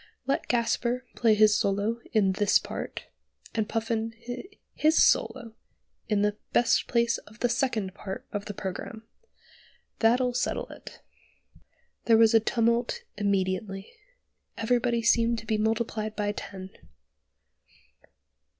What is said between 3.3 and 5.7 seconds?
and Puffin his solo